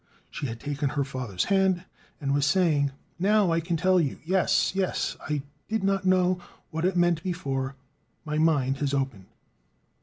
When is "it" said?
6.85-6.97